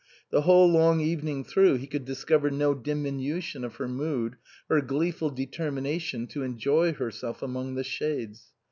The 0.31 0.41
whole 0.41 0.67
long 0.67 0.99
evening 0.99 1.43
through 1.43 1.75
he 1.75 1.85
could 1.85 2.05
discover 2.05 2.49
no 2.49 2.73
diminution 2.73 3.63
of 3.63 3.75
her 3.75 3.87
mood, 3.87 4.35
her 4.67 4.81
gleeful 4.81 5.29
determination 5.29 6.25
to 6.29 6.41
enjoy 6.41 6.93
herself 6.93 7.43
among 7.43 7.75
the 7.75 7.83
shades. 7.83 8.47